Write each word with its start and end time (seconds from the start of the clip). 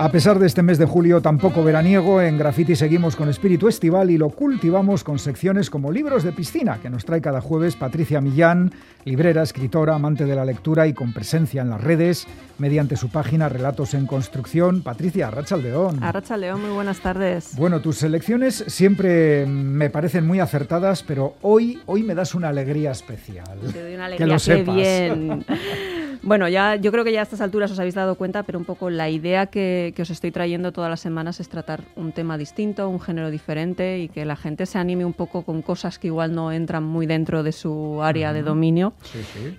A 0.00 0.10
pesar 0.10 0.38
de 0.38 0.46
este 0.46 0.62
mes 0.62 0.78
de 0.78 0.86
julio 0.86 1.20
tampoco 1.20 1.62
veraniego, 1.62 2.22
en 2.22 2.38
Graffiti 2.38 2.74
seguimos 2.74 3.16
con 3.16 3.28
espíritu 3.28 3.68
estival 3.68 4.10
y 4.10 4.16
lo 4.16 4.30
cultivamos 4.30 5.04
con 5.04 5.18
secciones 5.18 5.68
como 5.68 5.92
libros 5.92 6.24
de 6.24 6.32
piscina, 6.32 6.78
que 6.80 6.88
nos 6.88 7.04
trae 7.04 7.20
cada 7.20 7.42
jueves 7.42 7.76
Patricia 7.76 8.22
Millán, 8.22 8.72
librera, 9.04 9.42
escritora, 9.42 9.96
amante 9.96 10.24
de 10.24 10.34
la 10.34 10.46
lectura 10.46 10.86
y 10.86 10.94
con 10.94 11.12
presencia 11.12 11.60
en 11.60 11.68
las 11.68 11.82
redes, 11.82 12.26
mediante 12.56 12.96
su 12.96 13.10
página 13.10 13.50
Relatos 13.50 13.92
en 13.92 14.06
Construcción. 14.06 14.80
Patricia, 14.80 15.28
Arrachaldeón. 15.28 16.02
Arrachaldeón, 16.02 16.62
muy 16.62 16.70
buenas 16.70 17.00
tardes. 17.00 17.54
Bueno, 17.58 17.80
tus 17.80 17.98
selecciones 17.98 18.64
siempre 18.68 19.44
me 19.44 19.90
parecen 19.90 20.26
muy 20.26 20.40
acertadas, 20.40 21.02
pero 21.02 21.34
hoy, 21.42 21.78
hoy 21.84 22.04
me 22.04 22.14
das 22.14 22.34
una 22.34 22.48
alegría 22.48 22.92
especial. 22.92 23.58
Te 23.70 23.82
doy 23.82 23.96
una 23.96 24.06
alegría, 24.06 24.26
que 24.26 24.32
lo 24.32 24.38
sepas. 24.38 24.74
bien. 24.74 25.44
Bueno, 26.22 26.48
ya 26.48 26.76
yo 26.76 26.92
creo 26.92 27.04
que 27.04 27.12
ya 27.12 27.20
a 27.20 27.22
estas 27.22 27.40
alturas 27.40 27.70
os 27.70 27.78
habéis 27.78 27.94
dado 27.94 28.14
cuenta, 28.16 28.42
pero 28.42 28.58
un 28.58 28.64
poco 28.64 28.90
la 28.90 29.08
idea 29.08 29.46
que, 29.46 29.94
os 30.00 30.10
estoy 30.10 30.30
trayendo 30.30 30.72
todas 30.72 30.90
las 30.90 31.00
semanas 31.00 31.40
es 31.40 31.48
tratar 31.48 31.82
un 31.96 32.12
tema 32.12 32.38
distinto, 32.38 32.88
un 32.88 33.00
género 33.00 33.30
diferente 33.30 33.98
y 33.98 34.08
que 34.08 34.24
la 34.24 34.36
gente 34.36 34.66
se 34.66 34.78
anime 34.78 35.04
un 35.04 35.12
poco 35.12 35.42
con 35.42 35.62
cosas 35.62 35.98
que 35.98 36.08
igual 36.08 36.34
no 36.34 36.52
entran 36.52 36.84
muy 36.84 37.06
dentro 37.06 37.42
de 37.42 37.52
su 37.52 38.02
área 38.02 38.32
de 38.32 38.42
dominio. 38.42 38.92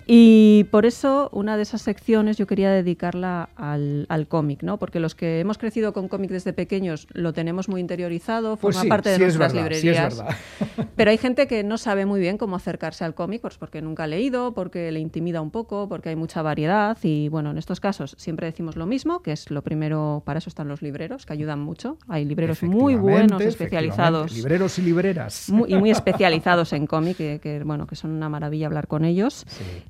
Y 0.06 0.66
por 0.72 0.86
eso 0.86 1.30
una 1.32 1.58
de 1.58 1.64
esas 1.64 1.82
secciones 1.82 2.38
yo 2.38 2.48
quería 2.48 2.72
dedicarla 2.72 3.50
al, 3.56 4.28
cómic, 4.28 4.62
¿no? 4.62 4.78
Porque 4.78 5.00
los 5.00 5.16
que 5.16 5.40
hemos 5.40 5.58
crecido 5.58 5.94
con 5.94 6.08
cómic 6.08 6.30
desde 6.30 6.54
pequeños 6.54 7.08
lo 7.12 7.34
tenemos 7.34 7.70
muy 7.70 7.82
interiorizado, 7.82 8.56
pues 8.58 8.76
forma 8.76 8.90
parte 8.90 9.10
de 9.10 9.20
nuestras 9.20 9.54
librerías. 9.54 10.16
Sí 10.16 10.66
pero 10.96 11.12
hay 11.12 11.18
gente 11.18 11.48
que 11.48 11.64
no 11.64 11.78
sabe 11.78 12.06
muy 12.06 12.20
bien 12.20 12.38
cómo 12.38 12.56
acercarse 12.56 13.04
al 13.04 13.16
cómic, 13.16 13.42
pues 13.42 13.58
porque 13.58 13.82
nunca 13.82 14.04
ha 14.04 14.08
leído, 14.08 14.54
porque 14.54 14.92
le 14.92 15.00
intimida 15.00 15.42
un 15.42 15.52
poco, 15.52 15.90
porque 15.90 16.10
hay 16.10 16.16
mucha 16.16 16.42
variedad 16.52 16.98
y 17.02 17.30
bueno, 17.30 17.52
en 17.52 17.58
estos 17.58 17.80
casos 17.80 18.14
siempre 18.18 18.46
decimos 18.46 18.76
lo 18.76 18.86
mismo, 18.86 19.22
que 19.22 19.32
es 19.32 19.50
lo 19.50 19.62
primero, 19.62 20.22
para 20.26 20.40
eso 20.40 20.50
están 20.50 20.68
los 20.68 20.82
libreros, 20.82 21.26
que 21.26 21.32
ayudan 21.32 21.60
mucho. 21.60 21.98
Hay 22.10 22.26
libreros 22.26 22.62
muy 22.64 22.96
buenos, 22.96 23.42
especializados. 23.42 24.34
Libreros 24.34 24.78
y 24.80 24.82
libreras. 24.82 25.50
y 25.50 25.76
muy 25.76 25.92
especializados 25.92 26.74
en 26.74 26.88
cómic, 26.88 27.18
que, 27.18 27.62
bueno, 27.64 27.88
que 27.88 27.96
son 27.96 28.12
una 28.12 28.28
maravilla 28.28 28.68
hablar 28.68 28.88
con 28.88 29.06
ellos. 29.06 29.46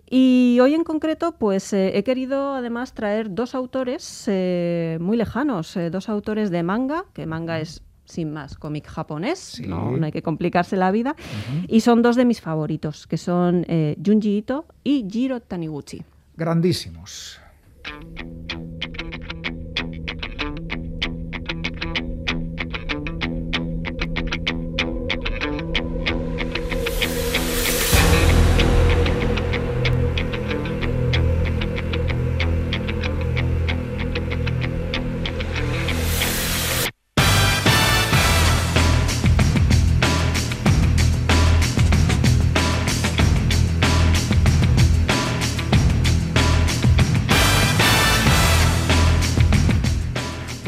Y 0.09 0.59
hoy 0.61 0.75
en 0.75 0.83
concreto, 0.83 1.35
pues 1.39 1.73
eh, 1.73 1.97
he 1.97 2.03
querido 2.03 2.53
además 2.53 2.93
traer 2.93 3.33
dos 3.33 3.55
autores 3.55 4.25
eh, 4.27 4.99
muy 5.01 5.17
lejanos, 5.17 5.75
eh, 5.77 5.89
dos 5.89 6.09
autores 6.09 6.51
de 6.51 6.61
manga, 6.61 7.05
que 7.13 7.25
manga 7.25 7.59
es 7.59 7.81
sin 8.05 8.31
más, 8.33 8.57
cómic 8.57 8.87
japonés, 8.87 9.61
no, 9.65 9.97
hay 10.03 10.11
que 10.11 10.21
complicarse 10.21 10.75
la 10.75 10.91
vida. 10.91 11.15
Y 11.67 11.79
son 11.79 12.01
dos 12.01 12.17
de 12.17 12.25
mis 12.25 12.41
favoritos, 12.41 13.07
que 13.07 13.17
son 13.17 13.65
Junji 14.05 14.37
Ito 14.37 14.65
y 14.83 15.07
Jiro 15.09 15.39
Taniguchi 15.39 16.03
grandísimos. 16.35 17.39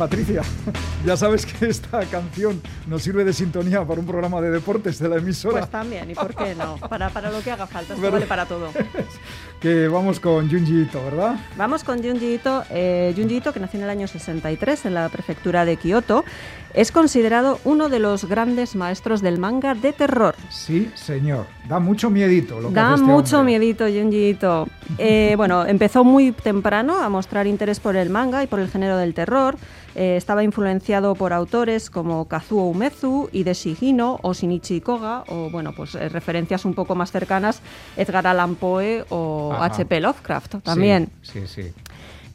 Patricia, 0.03 0.41
ya 1.05 1.15
sabes 1.15 1.45
que 1.45 1.69
esta 1.69 2.01
canción 2.07 2.61
nos 2.87 3.03
sirve 3.03 3.23
de 3.23 3.31
sintonía 3.31 3.85
para 3.85 4.01
un 4.01 4.05
programa 4.05 4.41
de 4.41 4.51
deportes 4.51 4.99
de 4.99 5.07
la 5.07 5.15
emisora. 5.15 5.59
Pues 5.59 5.71
también, 5.71 6.11
¿y 6.11 6.13
por 6.13 6.35
qué 6.35 6.55
no? 6.55 6.75
Para, 6.75 7.09
para 7.09 7.31
lo 7.31 7.39
que 7.41 7.51
haga 7.51 7.67
falta, 7.67 7.93
esto 7.93 8.11
vale 8.11 8.25
para 8.25 8.45
todo. 8.45 8.69
que 9.61 9.87
vamos 9.87 10.19
con 10.19 10.49
Junji 10.51 10.81
Ito, 10.81 11.01
¿verdad? 11.05 11.39
Vamos 11.55 11.85
con 11.85 12.03
Junji 12.03 12.33
Ito. 12.33 12.65
Eh, 12.69 13.13
Junji 13.15 13.37
Ito, 13.37 13.53
que 13.53 13.61
nació 13.61 13.77
en 13.77 13.85
el 13.85 13.91
año 13.91 14.05
63 14.09 14.87
en 14.87 14.93
la 14.93 15.07
prefectura 15.07 15.63
de 15.63 15.77
Kioto, 15.77 16.25
es 16.73 16.91
considerado 16.91 17.59
uno 17.63 17.89
de 17.89 17.99
los 17.99 18.25
grandes 18.25 18.75
maestros 18.75 19.21
del 19.21 19.39
manga 19.39 19.75
de 19.75 19.93
terror. 19.93 20.35
Sí, 20.49 20.91
señor. 20.95 21.45
Da 21.67 21.79
mucho 21.79 22.09
miedito. 22.09 22.59
Lo 22.59 22.69
que 22.69 22.75
da 22.75 22.95
este 22.95 23.05
mucho 23.05 23.43
miedito, 23.43 23.85
Junji 23.85 24.29
Ito. 24.29 24.67
Eh, 24.97 25.33
bueno, 25.37 25.65
empezó 25.65 26.03
muy 26.03 26.33
temprano 26.33 27.01
a 27.01 27.09
mostrar 27.09 27.47
interés 27.47 27.79
por 27.79 27.95
el 27.95 28.09
manga 28.09 28.43
y 28.43 28.47
por 28.47 28.59
el 28.59 28.69
género 28.69 28.97
del 28.97 29.13
terror. 29.13 29.55
Eh, 29.95 30.17
estaba 30.17 30.43
influenciado 30.43 31.15
por 31.15 31.33
autores 31.33 31.89
como 31.89 32.25
Kazuo 32.25 32.65
Umezu, 32.65 33.29
Hideshi 33.31 33.77
Hino 33.79 34.19
o 34.21 34.33
Shinichi 34.33 34.81
Koga, 34.81 35.23
o 35.27 35.49
bueno, 35.49 35.73
pues 35.75 35.95
eh, 35.95 36.09
referencias 36.09 36.65
un 36.65 36.73
poco 36.73 36.95
más 36.95 37.11
cercanas, 37.11 37.61
Edgar 37.95 38.27
Allan 38.27 38.55
Poe 38.55 39.05
o 39.09 39.55
H.P. 39.59 40.01
Lovecraft 40.01 40.55
también. 40.63 41.09
Sí, 41.21 41.47
sí. 41.47 41.71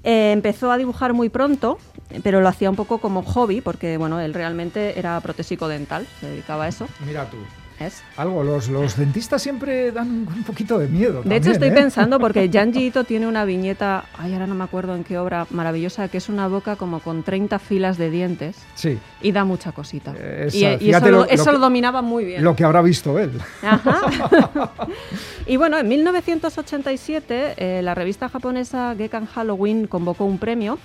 Eh, 0.05 0.33
empezó 0.33 0.71
a 0.71 0.77
dibujar 0.79 1.13
muy 1.13 1.29
pronto, 1.29 1.79
pero 2.23 2.41
lo 2.41 2.49
hacía 2.49 2.71
un 2.71 2.77
poco 2.77 2.99
como 2.99 3.23
hobby, 3.23 3.61
porque 3.61 3.97
bueno, 3.97 4.21
él 4.21 4.35
realmente 4.35 4.99
era 4.99 5.21
protésico 5.21 5.69
dental, 5.69 6.07
se 6.21 6.29
dedicaba 6.29 6.65
a 6.65 6.69
eso. 6.69 6.89
Mira 7.05 7.29
tú. 7.29 7.37
Algo, 8.17 8.43
los, 8.43 8.69
los 8.69 8.97
dentistas 8.97 9.43
siempre 9.43 9.93
dan 9.93 10.09
un 10.09 10.45
poquito 10.45 10.79
de 10.79 10.89
miedo. 10.89 11.23
De 11.23 11.37
hecho, 11.37 11.51
estoy 11.51 11.69
¿eh? 11.69 11.73
pensando, 11.73 12.19
porque 12.19 12.49
Janji 12.53 12.93
tiene 13.07 13.27
una 13.27 13.45
viñeta, 13.45 14.05
ay, 14.17 14.33
ahora 14.33 14.47
no 14.47 14.55
me 14.55 14.65
acuerdo 14.65 14.95
en 14.95 15.05
qué 15.05 15.19
obra 15.19 15.47
maravillosa, 15.51 16.09
que 16.09 16.19
es 16.19 16.29
una 16.29 16.49
boca 16.49 16.77
como 16.77 17.01
con 17.01 17.23
30 17.23 17.59
filas 17.59 17.99
de 17.99 18.11
dientes. 18.11 18.57
Sí. 18.75 18.99
Y 19.23 19.33
da 19.33 19.45
mucha 19.45 19.73
cosita. 19.73 20.15
y, 20.53 20.65
eso, 20.65 21.53
lo, 21.53 21.59
dominaba 21.59 22.03
muy 22.03 22.25
bien. 22.25 22.43
Lo 22.43 22.57
que 22.57 22.65
habrá 22.65 22.83
visto 22.83 23.19
él. 23.19 23.33
Ajá. 23.63 24.01
y 25.47 25.57
bueno, 25.57 25.79
en 25.79 25.89
1987, 25.89 27.55
eh, 27.57 27.83
la 27.83 27.95
revista 27.95 28.29
japonesa 28.29 28.95
Gekan 28.97 29.27
Halloween 29.27 29.87
convocó 29.87 30.25
un 30.25 30.39
premio 30.39 30.79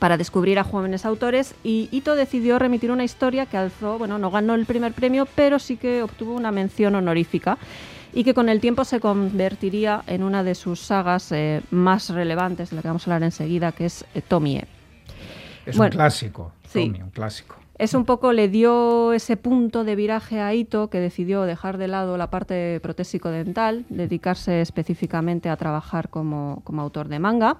para 0.00 0.16
descubrir 0.16 0.58
a 0.58 0.64
jóvenes 0.64 1.04
autores 1.04 1.54
y 1.62 1.88
Ito 1.92 2.16
decidió 2.16 2.58
remitir 2.58 2.90
una 2.90 3.04
historia 3.04 3.46
que 3.46 3.56
alzó, 3.56 3.98
bueno, 3.98 4.18
no 4.18 4.30
ganó 4.30 4.54
el 4.54 4.66
primer 4.66 4.92
premio, 4.94 5.28
pero 5.36 5.60
sí 5.60 5.76
que 5.76 6.02
obtuvo 6.02 6.34
una 6.34 6.50
mención 6.50 6.96
honorífica 6.96 7.58
y 8.12 8.24
que 8.24 8.34
con 8.34 8.48
el 8.48 8.60
tiempo 8.60 8.84
se 8.84 8.98
convertiría 8.98 10.02
en 10.06 10.24
una 10.24 10.42
de 10.42 10.54
sus 10.56 10.80
sagas 10.80 11.30
eh, 11.32 11.60
más 11.70 12.08
relevantes, 12.08 12.70
de 12.70 12.76
la 12.76 12.82
que 12.82 12.88
vamos 12.88 13.06
a 13.06 13.10
hablar 13.10 13.22
enseguida, 13.22 13.72
que 13.72 13.84
es 13.86 14.04
eh, 14.14 14.22
Tomie. 14.22 14.64
Es 15.66 15.76
un 15.76 15.88
clásico, 15.90 16.52
Tomie, 16.72 17.02
un 17.02 17.10
clásico. 17.10 17.59
Es 17.80 17.94
un 17.94 18.04
poco, 18.04 18.34
le 18.34 18.48
dio 18.48 19.14
ese 19.14 19.38
punto 19.38 19.84
de 19.84 19.96
viraje 19.96 20.38
a 20.38 20.52
Ito, 20.52 20.90
que 20.90 21.00
decidió 21.00 21.44
dejar 21.44 21.78
de 21.78 21.88
lado 21.88 22.18
la 22.18 22.28
parte 22.28 22.78
protésico-dental, 22.80 23.86
dedicarse 23.88 24.60
específicamente 24.60 25.48
a 25.48 25.56
trabajar 25.56 26.10
como, 26.10 26.62
autor 26.76 27.08
de 27.08 27.18
manga. 27.18 27.56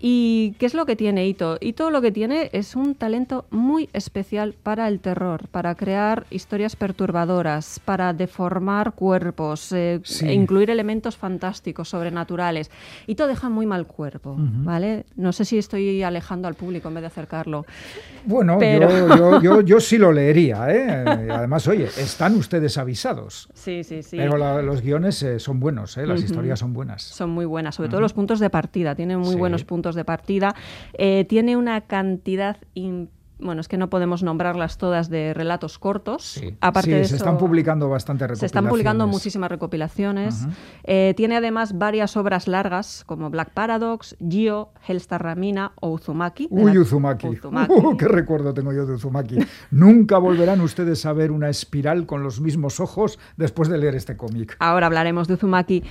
¿Y 0.00 0.54
qué 0.58 0.66
es 0.66 0.74
lo 0.74 0.84
que 0.84 0.96
tiene 0.96 1.26
Ito? 1.26 1.56
Ito 1.62 1.90
lo 1.90 2.02
que 2.02 2.12
tiene 2.12 2.50
es 2.52 2.76
un 2.76 2.94
talento 2.94 3.46
muy 3.50 3.88
especial 3.94 4.54
para 4.62 4.86
el 4.86 5.00
terror, 5.00 5.48
para 5.48 5.74
crear 5.74 6.26
historias 6.28 6.76
perturbadoras, 6.76 7.80
para 7.82 8.12
deformar 8.12 8.92
cuerpos, 8.92 9.72
eh, 9.72 10.02
e 10.22 10.32
incluir 10.34 10.68
elementos 10.68 11.16
fantásticos, 11.16 11.88
sobrenaturales. 11.88 12.70
Ito 13.06 13.26
deja 13.26 13.48
muy 13.48 13.64
mal 13.64 13.86
cuerpo, 13.86 14.36
¿vale? 14.38 15.06
No 15.16 15.32
sé 15.32 15.46
si 15.46 15.56
estoy 15.56 16.02
alejando 16.02 16.48
al 16.48 16.54
público 16.54 16.88
en 16.88 16.94
vez 16.94 17.00
de 17.00 17.06
acercarlo. 17.06 17.64
Bueno, 18.26 18.60
yo 18.60 19.08
yo, 19.16 19.37
yo, 19.64 19.80
sí 19.80 19.98
lo 19.98 20.12
leería, 20.12 20.70
¿eh? 20.70 21.04
Además, 21.30 21.66
oye, 21.68 21.84
están 21.84 22.34
ustedes 22.36 22.78
avisados. 22.78 23.48
Sí, 23.54 23.84
sí, 23.84 24.02
sí. 24.02 24.16
Pero 24.16 24.62
los 24.62 24.82
guiones 24.82 25.22
eh, 25.22 25.38
son 25.38 25.60
buenos, 25.60 25.96
¿eh? 25.96 26.06
Las 26.06 26.22
historias 26.22 26.58
son 26.58 26.72
buenas. 26.72 27.02
Son 27.02 27.30
muy 27.30 27.44
buenas, 27.44 27.74
sobre 27.74 27.88
todo 27.88 28.00
los 28.00 28.12
puntos 28.12 28.40
de 28.40 28.50
partida. 28.50 28.94
Tiene 28.94 29.16
muy 29.16 29.36
buenos 29.36 29.64
puntos 29.64 29.94
de 29.94 30.04
partida. 30.04 30.54
Eh, 30.94 31.26
tiene 31.28 31.56
una 31.56 31.82
cantidad 31.82 32.56
impresionante 32.74 33.17
bueno, 33.40 33.60
es 33.60 33.68
que 33.68 33.76
no 33.76 33.88
podemos 33.90 34.22
nombrarlas 34.22 34.78
todas 34.78 35.08
de 35.08 35.34
relatos 35.34 35.78
cortos. 35.78 36.24
Sí, 36.24 36.56
Aparte 36.60 37.04
se 37.04 37.16
están 37.16 37.38
publicando 37.38 37.88
bastantes 37.88 38.28
recopilaciones. 38.28 38.40
Se 38.40 38.46
están 38.46 38.68
publicando 38.68 39.06
muchísimas 39.06 39.50
recopilaciones. 39.50 40.46
Eh, 40.84 41.14
tiene 41.16 41.36
además 41.36 41.78
varias 41.78 42.16
obras 42.16 42.48
largas 42.48 43.04
como 43.06 43.30
Black 43.30 43.50
Paradox, 43.50 44.16
Gio, 44.28 44.70
Hellstar 44.86 45.22
Ramina 45.22 45.72
o 45.80 45.90
Uzumaki. 45.90 46.48
Uy, 46.50 46.78
Uzumaki. 46.78 47.28
Uh, 47.68 47.96
¡Qué 47.96 48.08
recuerdo 48.08 48.54
tengo 48.54 48.72
yo 48.72 48.86
de 48.86 48.94
Uzumaki! 48.94 49.38
Nunca 49.70 50.18
volverán 50.18 50.60
ustedes 50.60 51.04
a 51.06 51.12
ver 51.12 51.30
una 51.30 51.48
espiral 51.48 52.06
con 52.06 52.22
los 52.22 52.40
mismos 52.40 52.80
ojos 52.80 53.18
después 53.36 53.68
de 53.68 53.78
leer 53.78 53.94
este 53.94 54.16
cómic. 54.16 54.56
Ahora 54.58 54.86
hablaremos 54.86 55.28
de 55.28 55.34
Uzumaki. 55.34 55.82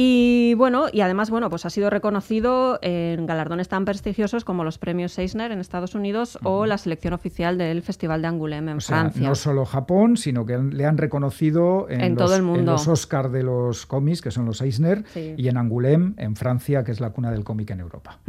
Y 0.00 0.54
bueno, 0.54 0.86
y 0.92 1.00
además, 1.00 1.28
bueno, 1.28 1.50
pues 1.50 1.66
ha 1.66 1.70
sido 1.70 1.90
reconocido 1.90 2.78
en 2.82 3.26
galardones 3.26 3.68
tan 3.68 3.84
prestigiosos 3.84 4.44
como 4.44 4.62
los 4.62 4.78
premios 4.78 5.18
Eisner 5.18 5.50
en 5.50 5.58
Estados 5.58 5.96
Unidos 5.96 6.38
o 6.44 6.66
la 6.66 6.78
selección 6.78 7.14
oficial 7.14 7.58
del 7.58 7.82
Festival 7.82 8.22
de 8.22 8.28
Angoulême 8.28 8.70
en 8.70 8.80
Francia. 8.80 9.28
No 9.28 9.34
solo 9.34 9.64
Japón, 9.64 10.16
sino 10.16 10.46
que 10.46 10.56
le 10.56 10.86
han 10.86 10.98
reconocido 10.98 11.88
en, 11.90 12.14
los, 12.14 12.26
todo 12.26 12.36
el 12.36 12.44
mundo. 12.44 12.70
los 12.70 12.86
Oscar 12.86 13.32
de 13.32 13.42
los 13.42 13.86
cómics, 13.86 14.22
que 14.22 14.30
son 14.30 14.46
los 14.46 14.60
Eisner, 14.60 15.02
y 15.16 15.48
en 15.48 15.56
Angoulême, 15.56 16.14
en 16.16 16.36
Francia, 16.36 16.84
que 16.84 16.92
es 16.92 17.00
la 17.00 17.10
cuna 17.10 17.32
del 17.32 17.42
cómic 17.42 17.70
en 17.70 17.80
Europa. 17.80 18.20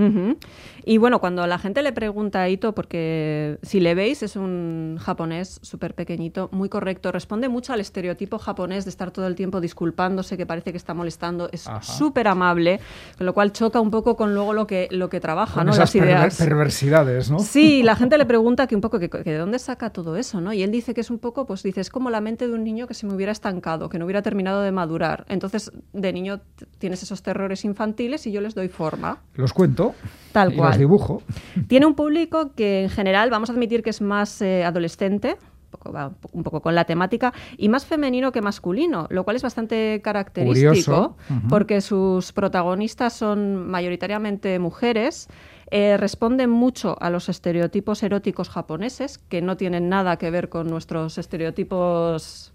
Y 0.86 0.98
bueno, 0.98 1.20
cuando 1.20 1.46
la 1.46 1.60
gente 1.60 1.84
le 1.84 1.92
pregunta 1.92 2.42
a 2.42 2.50
Ito, 2.50 2.74
porque 2.74 3.60
si 3.62 3.80
le 3.80 3.94
veis, 3.94 4.24
es 4.24 4.36
un 4.36 4.98
japonés 5.00 5.60
súper 5.62 5.94
pequeñito, 5.94 6.50
muy 6.52 6.68
correcto, 6.68 7.12
responde 7.12 7.48
mucho 7.48 7.74
al 7.74 7.80
estereotipo 7.80 8.40
japonés 8.40 8.86
de 8.86 8.90
estar 8.90 9.12
todo 9.12 9.28
el 9.28 9.36
tiempo 9.36 9.62
disculpándose, 9.62 10.36
que 10.36 10.48
parece 10.48 10.72
que 10.72 10.78
está 10.78 10.96
molestando 10.96 11.48
es 11.68 11.86
súper 11.86 12.28
amable, 12.28 12.80
con 13.18 13.26
lo 13.26 13.34
cual 13.34 13.52
choca 13.52 13.80
un 13.80 13.92
poco 13.92 14.16
con 14.16 14.34
luego 14.34 14.54
lo 14.54 14.68
que, 14.68 14.88
lo 14.92 15.10
que 15.10 15.20
trabaja, 15.20 15.64
¿no? 15.64 15.76
Las 15.76 15.96
ideas. 15.96 16.38
perversidades, 16.38 17.32
¿no? 17.32 17.40
Sí, 17.40 17.84
la 17.84 17.96
gente 17.96 18.18
le 18.18 18.26
pregunta 18.26 18.68
que 18.68 18.76
un 18.76 18.82
poco 18.82 19.00
que, 19.00 19.08
de 19.08 19.38
dónde 19.38 19.60
saca 19.60 19.90
todo 19.90 20.16
eso, 20.16 20.42
¿no? 20.42 20.54
Y 20.54 20.64
él 20.64 20.72
dice 20.72 20.94
que 20.94 21.02
es 21.02 21.10
un 21.10 21.20
poco, 21.20 21.46
pues 21.46 21.64
dice, 21.64 21.82
es 21.82 21.90
como 21.90 22.10
la 22.10 22.22
mente 22.22 22.48
de 22.48 22.54
un 22.54 22.64
niño 22.64 22.88
que 22.88 22.94
se 22.94 23.06
me 23.06 23.14
hubiera 23.14 23.32
estancado, 23.32 23.90
que 23.90 24.00
no 24.00 24.06
hubiera 24.06 24.22
terminado 24.22 24.62
de 24.62 24.72
madurar. 24.72 25.26
Entonces, 25.28 25.72
de 25.94 26.14
niño 26.14 26.42
tienes 26.78 27.04
esos 27.04 27.22
terrores 27.22 27.66
infantiles 27.66 28.26
y 28.28 28.32
yo 28.32 28.42
les 28.42 28.56
doy 28.56 28.70
forma. 28.70 29.20
Los 29.36 29.54
cuento. 29.54 29.96
Tal 30.32 30.54
y 30.54 30.58
cual. 30.58 30.70
Los 30.70 30.78
dibujo. 30.78 31.24
Tiene 31.68 31.86
un 31.86 31.96
público 31.96 32.52
que 32.56 32.84
en 32.84 32.90
general, 32.90 33.30
vamos 33.30 33.50
a 33.50 33.54
admitir 33.54 33.84
que 33.84 33.90
es 33.90 34.02
más 34.02 34.42
eh, 34.42 34.64
adolescente, 34.64 35.38
va 35.86 36.12
un 36.32 36.44
poco 36.44 36.62
con 36.62 36.76
la 36.76 36.86
temática, 36.86 37.34
y 37.58 37.70
más 37.70 37.86
femenino 37.86 38.32
que 38.32 38.42
masculino, 38.42 39.08
lo 39.10 39.24
cual 39.24 39.36
es 39.36 39.44
bastante 39.44 40.02
característico 40.04 41.18
porque 41.50 41.82
sus 41.82 42.32
protagonistas 42.32 43.14
son 43.14 43.70
mayoritariamente 43.70 44.60
mujeres. 44.60 45.28
Eh, 45.72 45.98
responden 45.98 46.50
mucho 46.50 46.98
a 47.00 47.12
los 47.12 47.30
estereotipos 47.30 48.02
eróticos 48.02 48.50
japoneses, 48.50 49.20
que 49.20 49.42
no 49.42 49.56
tienen 49.56 49.88
nada 49.88 50.18
que 50.18 50.32
ver 50.32 50.50
con 50.50 50.68
nuestros 50.68 51.20
estereotipos 51.20 52.54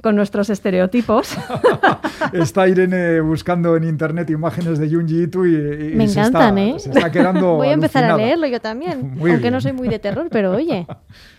con 0.00 0.16
nuestros 0.16 0.50
estereotipos. 0.50 1.36
está 2.32 2.68
Irene 2.68 3.20
buscando 3.20 3.76
en 3.76 3.84
internet 3.84 4.30
imágenes 4.30 4.78
de 4.78 4.88
Junji 4.88 5.22
Ito 5.24 5.46
y, 5.46 5.94
Me 5.94 6.04
encantan, 6.04 6.58
¿eh? 6.58 6.74
Se 6.78 6.90
está 6.90 7.10
quedando 7.10 7.56
Voy 7.56 7.68
a 7.68 7.72
empezar 7.72 8.04
a 8.04 8.16
leerlo 8.16 8.46
yo 8.46 8.60
también, 8.60 9.16
aunque 9.20 9.50
no 9.50 9.60
soy 9.60 9.72
muy 9.72 9.88
de 9.88 9.98
terror, 9.98 10.28
pero 10.30 10.52
oye. 10.52 10.86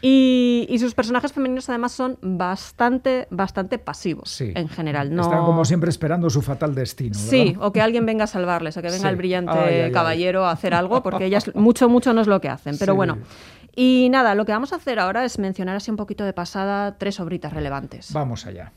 Y, 0.02 0.76
sus 0.80 0.96
personajes 0.96 1.32
femeninos 1.32 1.70
además 1.70 1.94
son 1.94 2.18
bastante, 2.22 3.28
bastante 3.30 3.78
pasivos 3.78 4.42
en 4.42 4.68
general. 4.68 5.16
No... 5.16 5.22
Están 5.24 5.46
como 5.46 5.64
siempre 5.64 5.90
esperando 5.90 6.30
su 6.30 6.42
fatal 6.42 6.76
destino. 6.76 7.16
Sí, 7.16 7.56
o 7.60 7.72
que 7.72 7.80
alguien 7.80 8.06
venga 8.06 8.26
a 8.26 8.28
salvarles, 8.28 8.76
o 8.76 8.82
que 8.82 8.90
venga 8.90 9.10
el 9.10 9.16
brillante 9.16 9.92
caballero 9.94 10.46
a 10.46 10.52
hacer 10.52 10.74
algo, 10.74 11.02
porque 11.02 11.26
ellas 11.26 11.50
mucho, 11.56 11.88
mucho 11.88 12.14
no 12.14 12.22
es 12.22 12.28
lo 12.28 12.42
que 12.42 12.50
hacen. 12.50 12.78
Pero 12.78 12.96
bueno, 12.96 13.18
y 13.76 14.10
nada, 14.10 14.36
lo 14.36 14.46
que 14.46 14.52
vamos 14.52 14.74
a 14.74 14.78
hacer 14.78 15.00
ahora 15.00 15.26
es 15.26 15.40
mencionar 15.40 15.76
así 15.76 15.92
un 15.92 15.98
poquito 15.98 16.24
de 16.24 16.34
pasada 16.34 16.98
tres 16.98 17.20
obritas 17.20 17.54
relevantes. 17.54 18.14
Vamos 18.14 18.46
allá. 18.46 18.72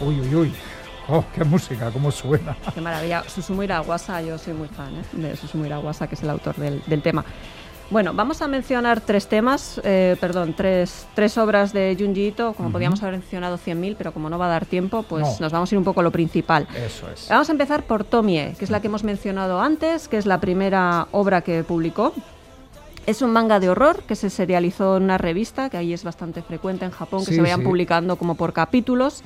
Uy, 0.00 0.20
uy, 0.20 0.34
uy. 0.34 0.67
Oh, 1.10 1.24
qué 1.34 1.42
música, 1.42 1.90
cómo 1.90 2.10
suena. 2.10 2.54
Qué 2.74 2.80
maravilla. 2.82 3.24
Susumu 3.26 3.62
Irawasa, 3.62 4.20
yo 4.20 4.36
soy 4.36 4.52
muy 4.52 4.68
fan 4.68 4.94
¿eh? 4.94 5.04
de 5.12 5.36
Susumu 5.36 5.64
Irawasa, 5.64 6.06
que 6.06 6.14
es 6.14 6.22
el 6.22 6.28
autor 6.28 6.56
del, 6.56 7.02
tema. 7.02 7.24
Bueno, 7.90 8.12
vamos 8.12 8.42
a 8.42 8.48
mencionar 8.48 9.00
tres 9.00 9.26
temas, 9.26 9.80
eh, 9.82 10.16
perdón, 10.20 10.52
tres, 10.54 11.06
tres 11.14 11.38
obras 11.38 11.72
de 11.72 11.96
Junji 11.98 12.26
Ito, 12.26 12.52
como 12.52 12.70
podíamos 12.70 13.02
haber 13.02 13.14
mencionado 13.14 13.56
100.000, 13.56 13.94
pero 13.96 14.12
como 14.12 14.28
no 14.28 14.38
va 14.38 14.44
a 14.44 14.50
dar 14.50 14.66
tiempo, 14.66 15.02
pues 15.04 15.40
nos 15.40 15.50
vamos 15.50 15.72
a 15.72 15.74
ir 15.74 15.78
un 15.78 15.84
poco 15.84 16.00
a 16.00 16.02
lo 16.02 16.10
principal. 16.10 16.68
Eso 16.76 17.08
es. 17.10 17.26
Vamos 17.30 17.48
a 17.48 17.52
empezar 17.52 17.84
por 17.84 18.04
Tomie, 18.04 18.54
que 18.58 18.64
es 18.66 18.70
la 18.70 18.82
que 18.82 18.88
hemos 18.88 19.04
mencionado 19.04 19.62
antes, 19.62 20.08
que 20.08 20.18
es 20.18 20.26
la 20.26 20.38
primera 20.38 21.08
obra 21.12 21.40
que 21.40 21.64
publicó. 21.64 22.12
Es 23.06 23.22
un 23.22 23.30
manga 23.30 23.58
de 23.58 23.70
horror 23.70 24.02
que 24.02 24.14
se 24.14 24.28
serializó 24.28 24.98
en 24.98 25.04
una 25.04 25.16
revista, 25.16 25.70
que 25.70 25.78
ahí 25.78 25.94
es 25.94 26.04
bastante 26.04 26.42
frecuente 26.42 26.84
en 26.84 26.90
Japón, 26.90 27.24
que 27.24 27.34
se 27.34 27.40
vayan 27.40 27.62
publicando 27.62 28.16
como 28.16 28.34
por 28.34 28.52
capítulos. 28.52 29.24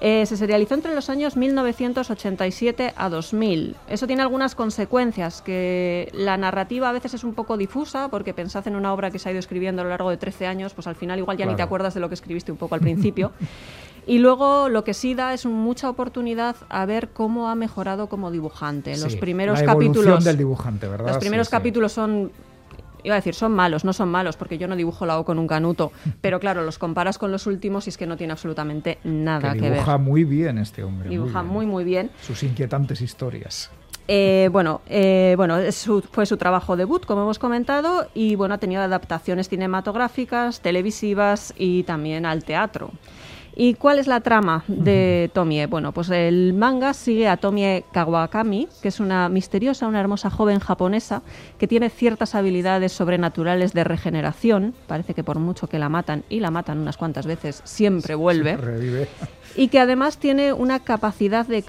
Eh, 0.00 0.26
se 0.26 0.36
serializó 0.36 0.74
entre 0.74 0.94
los 0.94 1.10
años 1.10 1.36
1987 1.36 2.94
a 2.96 3.08
2000. 3.08 3.76
Eso 3.88 4.06
tiene 4.06 4.22
algunas 4.22 4.54
consecuencias, 4.54 5.42
que 5.42 6.10
la 6.12 6.36
narrativa 6.36 6.88
a 6.88 6.92
veces 6.92 7.14
es 7.14 7.24
un 7.24 7.34
poco 7.34 7.56
difusa, 7.56 8.08
porque 8.08 8.32
pensad 8.32 8.66
en 8.68 8.76
una 8.76 8.92
obra 8.92 9.10
que 9.10 9.18
se 9.18 9.28
ha 9.28 9.32
ido 9.32 9.40
escribiendo 9.40 9.82
a 9.82 9.84
lo 9.84 9.90
largo 9.90 10.10
de 10.10 10.16
13 10.16 10.46
años, 10.46 10.74
pues 10.74 10.86
al 10.86 10.94
final 10.94 11.18
igual 11.18 11.36
ya 11.36 11.46
ni 11.46 11.56
te 11.56 11.62
acuerdas 11.62 11.94
de 11.94 12.00
lo 12.00 12.08
que 12.08 12.14
escribiste 12.14 12.52
un 12.52 12.58
poco 12.58 12.74
al 12.74 12.80
principio. 12.80 13.32
Y 14.06 14.18
luego 14.18 14.70
lo 14.70 14.84
que 14.84 14.94
sí 14.94 15.14
da 15.14 15.34
es 15.34 15.44
mucha 15.44 15.90
oportunidad 15.90 16.56
a 16.70 16.86
ver 16.86 17.10
cómo 17.10 17.50
ha 17.50 17.54
mejorado 17.54 18.08
como 18.08 18.30
dibujante. 18.30 18.96
los 18.96 19.16
primeros 19.16 19.60
capítulos 19.62 20.24
del 20.24 20.38
dibujante, 20.38 20.88
¿verdad? 20.88 21.08
Los 21.08 21.18
primeros 21.18 21.50
capítulos 21.50 21.92
son 21.92 22.32
iba 23.02 23.14
a 23.14 23.18
decir, 23.18 23.34
son 23.34 23.52
malos, 23.52 23.84
no 23.84 23.92
son 23.92 24.08
malos, 24.08 24.36
porque 24.36 24.58
yo 24.58 24.68
no 24.68 24.76
dibujo 24.76 25.06
la 25.06 25.18
O 25.18 25.24
con 25.24 25.38
un 25.38 25.46
canuto, 25.46 25.92
pero 26.20 26.40
claro, 26.40 26.62
los 26.64 26.78
comparas 26.78 27.18
con 27.18 27.32
los 27.32 27.46
últimos 27.46 27.86
y 27.86 27.90
es 27.90 27.96
que 27.96 28.06
no 28.06 28.16
tiene 28.16 28.32
absolutamente 28.32 28.98
nada 29.04 29.52
que, 29.52 29.60
ver. 29.60 29.72
Dibuja 29.72 29.98
muy 29.98 30.24
bien 30.24 30.58
este 30.58 30.82
hombre. 30.82 31.08
Dibuja 31.08 31.42
muy, 31.42 31.66
muy 31.66 31.84
bien. 31.84 32.10
Sus 32.22 32.42
inquietantes 32.42 33.00
historias. 33.00 33.70
Eh, 34.10 34.48
bueno, 34.50 34.80
eh, 34.88 35.34
bueno 35.36 35.58
fue 36.10 36.24
su 36.24 36.36
trabajo 36.38 36.76
debut, 36.76 37.04
como 37.04 37.22
hemos 37.22 37.38
comentado, 37.38 38.08
y 38.14 38.36
bueno, 38.36 38.54
ha 38.54 38.58
tenido 38.58 38.80
adaptaciones 38.80 39.50
cinematográficas, 39.50 40.60
televisivas 40.60 41.52
y 41.58 41.82
también 41.82 42.24
al 42.24 42.42
teatro. 42.42 42.90
¿Y 43.60 43.74
cuál 43.74 43.98
es 43.98 44.06
la 44.06 44.20
trama 44.20 44.62
de 44.68 45.32
Tomie? 45.34 45.66
Bueno, 45.66 45.90
pues 45.90 46.10
el 46.10 46.54
manga 46.54 46.94
sigue 46.94 47.26
a 47.26 47.36
Tomie 47.36 47.84
Kawakami, 47.90 48.68
que 48.80 48.86
es 48.86 49.00
una 49.00 49.28
misteriosa, 49.28 49.88
una 49.88 49.98
hermosa 49.98 50.30
joven 50.30 50.60
japonesa 50.60 51.22
que 51.58 51.66
tiene 51.66 51.90
ciertas 51.90 52.36
habilidades 52.36 52.92
sobrenaturales 52.92 53.72
de 53.72 53.82
regeneración. 53.82 54.74
Parece 54.86 55.12
que 55.12 55.24
por 55.24 55.40
mucho 55.40 55.66
que 55.66 55.80
la 55.80 55.88
matan, 55.88 56.22
y 56.28 56.38
la 56.38 56.52
matan 56.52 56.78
unas 56.78 56.96
cuantas 56.96 57.26
veces, 57.26 57.60
siempre 57.64 58.14
vuelve. 58.14 58.56
revive. 58.56 59.08
Y 59.56 59.68
que 59.68 59.80
además 59.80 60.18
tiene 60.18 60.52
una 60.52 60.78
capacidad 60.78 61.44
de, 61.44 61.64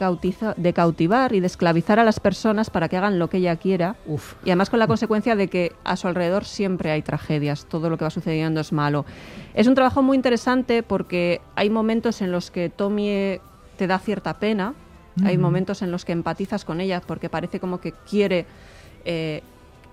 de 0.57 0.73
cautivar 0.73 1.33
y 1.33 1.39
de 1.39 1.47
esclavizar 1.47 1.97
a 1.97 2.03
las 2.03 2.19
personas 2.19 2.69
para 2.69 2.87
que 2.87 2.97
hagan 2.97 3.17
lo 3.17 3.31
que 3.31 3.37
ella 3.37 3.55
quiera. 3.55 3.95
Y 4.45 4.49
además 4.51 4.69
con 4.69 4.77
la 4.77 4.85
consecuencia 4.85 5.35
de 5.35 5.47
que 5.47 5.71
a 5.85 5.95
su 5.95 6.07
alrededor 6.07 6.45
siempre 6.45 6.91
hay 6.91 7.01
tragedias, 7.01 7.65
todo 7.65 7.89
lo 7.89 7.97
que 7.97 8.03
va 8.03 8.11
sucediendo 8.11 8.61
es 8.61 8.71
malo. 8.73 9.05
Es 9.55 9.65
un 9.65 9.73
trabajo 9.73 10.03
muy 10.03 10.15
interesante 10.15 10.83
porque 10.83 11.41
hay 11.55 11.71
momentos 11.79 12.21
en 12.21 12.33
los 12.33 12.51
que 12.51 12.69
Tomie 12.69 13.39
te 13.77 13.87
da 13.87 13.99
cierta 13.99 14.33
pena, 14.37 14.73
hay 15.23 15.37
momentos 15.37 15.81
en 15.81 15.91
los 15.91 16.03
que 16.03 16.11
empatizas 16.11 16.65
con 16.65 16.81
ella 16.81 17.01
porque 17.05 17.29
parece 17.29 17.59
como 17.59 17.79
que 17.79 17.93
quiere 18.09 18.45
eh, 19.05 19.41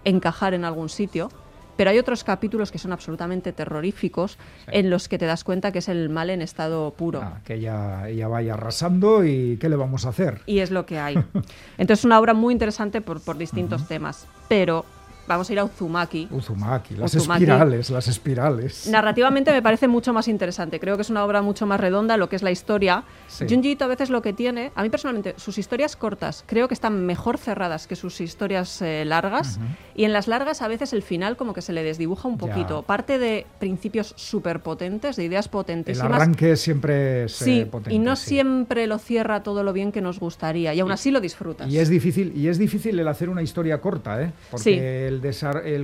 encajar 0.05 0.53
en 0.55 0.65
algún 0.65 0.89
sitio. 0.89 1.31
Pero 1.77 1.91
hay 1.91 1.99
otros 1.99 2.25
capítulos 2.25 2.73
que 2.73 2.79
son 2.79 2.93
absolutamente 2.93 3.53
terroríficos 3.53 4.39
en 4.67 4.89
los 4.91 5.09
que 5.09 5.19
te 5.19 5.27
das 5.27 5.45
cuenta 5.45 5.71
que 5.73 5.79
es 5.79 5.89
el 5.89 6.09
mal 6.09 6.31
en 6.31 6.43
estado 6.43 6.93
puro. 6.93 7.21
Ah, 7.23 7.41
que 7.45 7.55
ella, 7.55 8.09
ella 8.09 8.27
vaya 8.29 8.55
arrasando 8.55 9.25
y 9.25 9.59
¿qué 9.59 9.69
le 9.69 9.77
vamos 9.77 10.07
a 10.07 10.09
hacer? 10.09 10.41
Y 10.47 10.61
es 10.61 10.71
lo 10.71 10.87
que 10.87 10.99
hay. 10.99 11.15
Entonces 11.79 12.01
es 12.01 12.05
una 12.05 12.19
obra 12.19 12.35
muy 12.35 12.53
interesante 12.53 13.01
por, 13.01 13.21
por 13.21 13.37
distintos 13.37 13.87
temas. 13.87 14.27
Pero 14.49 14.87
vamos 15.27 15.49
a 15.49 15.53
ir 15.53 15.59
a 15.59 15.65
Uzumaki. 15.65 16.29
Uzumaki, 16.31 16.95
las 16.95 17.15
espirales, 17.15 17.91
las 17.91 18.09
espirales. 18.09 18.89
Narrativamente 18.89 19.53
me 19.53 19.63
parece 19.63 19.89
mucho 19.89 20.13
más 20.13 20.29
interesante. 20.29 20.81
Creo 20.81 20.97
que 20.97 21.03
es 21.03 21.11
una 21.11 21.25
obra 21.25 21.43
mucho 21.43 21.67
más 21.67 21.81
redonda 21.81 22.17
lo 22.17 22.29
que 22.29 22.37
es 22.37 22.43
la 22.43 22.51
historia. 22.51 23.05
Junji 23.39 23.77
a 23.81 23.87
veces 23.87 24.11
lo 24.11 24.23
que 24.23 24.33
tiene, 24.33 24.73
a 24.75 24.83
mí 24.83 24.91
personalmente, 24.91 25.35
sus 25.37 25.59
historias 25.59 25.97
cortas 25.97 26.45
creo 26.47 26.69
que 26.69 26.75
están 26.75 27.05
mejor 27.05 27.39
cerradas 27.39 27.87
que 27.87 27.97
sus 27.97 28.21
historias 28.21 28.81
eh, 28.83 29.05
largas. 29.05 29.59
Y 29.95 30.05
en 30.05 30.13
las 30.13 30.29
largas 30.29 30.63
a 30.63 30.69
veces 30.69 30.93
el 30.93 31.03
final 31.03 31.37
como 31.37 31.55
que 31.55 31.63
se 31.63 31.73
le 31.73 31.83
desdibuja 31.83 32.29
un 32.29 32.39
poquito. 32.39 32.83
Parte 32.83 33.19
de 33.19 33.47
principios 33.59 34.15
súper 34.17 34.61
potentes, 34.61 35.17
de 35.17 35.25
ideas 35.25 35.49
potentísimas. 35.49 36.09
El 36.09 36.15
arranque 36.15 36.57
siempre 36.57 37.25
es 37.25 37.33
sí, 37.33 37.65
potente. 37.65 37.95
Y 37.95 37.99
no 37.99 38.17
siempre 38.17 38.87
lo 38.87 38.99
cierra 38.99 39.43
todo 39.43 39.63
lo 39.63 39.73
bien 39.73 39.93
que 39.93 40.01
nos 40.01 40.21
gustaría. 40.21 40.75
Y 40.75 40.81
aún 40.81 40.93
así 40.93 41.11
lo 41.11 41.21
disfrutas. 41.21 41.69
Y 41.69 41.79
es 41.79 41.89
difícil, 41.89 42.33
y 42.37 42.49
es 42.49 42.59
difícil 42.59 42.99
el 42.99 43.09
hacer 43.09 43.29
una 43.29 43.43
historia 43.43 43.81
corta, 43.81 44.23
¿eh? 44.23 44.33
Porque 44.51 45.09
el, 45.09 45.16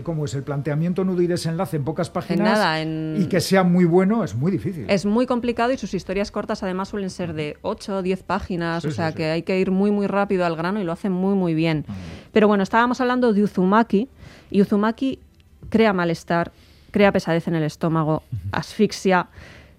cómo 0.02 0.24
es 0.24 0.34
el 0.34 0.42
planteamiento 0.42 1.04
nudo 1.04 1.22
y 1.22 1.26
desenlace 1.26 1.76
en 1.76 1.84
pocas 1.84 2.10
páginas 2.10 2.86
y 3.18 3.26
que 3.26 3.40
sea 3.40 3.64
muy 3.64 3.84
bueno 3.84 4.24
es 4.24 4.34
muy 4.34 4.50
difícil. 4.52 4.86
Es 4.88 5.04
muy 5.06 5.26
complicado 5.26 5.72
y 5.72 5.78
sus 5.78 5.94
historias 5.94 6.30
cortas 6.30 6.62
además 6.62 6.88
suelen 6.88 7.10
ser 7.10 7.34
de 7.34 7.56
8 7.62 7.96
o 7.96 8.02
10 8.02 8.22
páginas, 8.22 8.84
o 8.84 8.90
sea 8.90 9.12
que 9.12 9.26
hay 9.26 9.42
que 9.42 9.58
ir 9.58 9.70
muy 9.70 9.90
muy 9.90 10.06
rápido 10.06 10.44
al 10.44 10.56
grano 10.56 10.80
y 10.80 10.84
lo 10.84 10.92
hacen 10.92 11.12
muy 11.12 11.34
muy 11.34 11.54
bien. 11.54 11.84
Pero 12.32 12.48
bueno, 12.48 12.62
estábamos 12.62 13.00
hablando 13.00 13.32
de 13.32 13.42
Uzumaki 13.42 14.08
y 14.50 14.62
Uzumaki 14.62 15.18
crea 15.68 15.92
malestar, 15.92 16.52
crea 16.90 17.12
pesadez 17.12 17.48
en 17.48 17.54
el 17.54 17.62
estómago, 17.62 18.22
asfixia. 18.52 19.28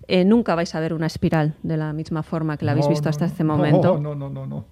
Eh, 0.08 0.26
nunca 0.26 0.54
vais 0.56 0.74
a 0.76 0.82
ver 0.82 0.94
una 0.94 1.08
espiral 1.08 1.56
de 1.64 1.78
la 1.78 1.94
misma 1.94 2.24
forma 2.24 2.58
que 2.58 2.66
la 2.66 2.74
habéis 2.74 2.90
visto 2.90 3.08
hasta 3.08 3.26
este 3.26 3.44
momento. 3.44 3.98
No, 4.04 4.16
no, 4.16 4.30
no, 4.30 4.46
no. 4.46 4.66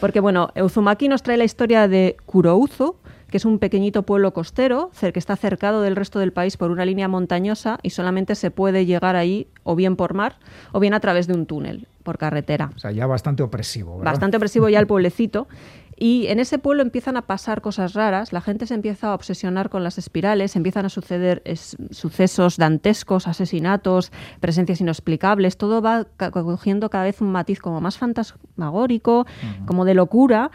Porque 0.00 0.20
bueno, 0.20 0.48
Uzumaki 0.56 1.08
nos 1.08 1.22
trae 1.22 1.36
la 1.36 1.44
historia 1.44 1.88
de 1.88 2.16
Kurouzu, 2.24 2.96
que 3.32 3.38
es 3.38 3.46
un 3.46 3.58
pequeñito 3.58 4.02
pueblo 4.02 4.34
costero 4.34 4.90
que 5.00 5.18
está 5.18 5.36
cercado 5.36 5.80
del 5.80 5.96
resto 5.96 6.18
del 6.18 6.34
país 6.34 6.58
por 6.58 6.70
una 6.70 6.84
línea 6.84 7.08
montañosa 7.08 7.78
y 7.82 7.90
solamente 7.90 8.34
se 8.34 8.50
puede 8.50 8.84
llegar 8.84 9.16
ahí 9.16 9.48
o 9.64 9.74
bien 9.74 9.96
por 9.96 10.12
mar 10.12 10.36
o 10.72 10.80
bien 10.80 10.92
a 10.92 11.00
través 11.00 11.26
de 11.26 11.32
un 11.32 11.46
túnel 11.46 11.88
por 12.02 12.18
carretera. 12.18 12.70
O 12.76 12.78
sea, 12.78 12.92
ya 12.92 13.06
bastante 13.06 13.42
opresivo. 13.42 13.96
¿verdad? 13.96 14.12
Bastante 14.12 14.36
opresivo 14.36 14.68
ya 14.68 14.78
el 14.78 14.86
pueblecito. 14.86 15.48
Y 15.96 16.26
en 16.26 16.40
ese 16.40 16.58
pueblo 16.58 16.82
empiezan 16.82 17.16
a 17.16 17.22
pasar 17.22 17.62
cosas 17.62 17.94
raras, 17.94 18.32
la 18.32 18.40
gente 18.40 18.66
se 18.66 18.74
empieza 18.74 19.08
a 19.08 19.14
obsesionar 19.14 19.70
con 19.70 19.84
las 19.84 19.98
espirales, 19.98 20.56
empiezan 20.56 20.84
a 20.84 20.88
suceder 20.88 21.42
sucesos 21.90 22.56
dantescos, 22.56 23.28
asesinatos, 23.28 24.10
presencias 24.40 24.80
inexplicables, 24.80 25.56
todo 25.56 25.80
va 25.80 26.06
cogiendo 26.32 26.90
cada 26.90 27.04
vez 27.04 27.20
un 27.20 27.30
matiz 27.30 27.60
como 27.60 27.80
más 27.80 27.98
fantasmagórico, 27.98 29.26
como 29.64 29.84
de 29.84 29.94
locura. 29.94 30.50